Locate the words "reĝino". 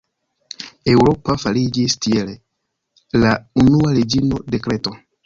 3.99-4.41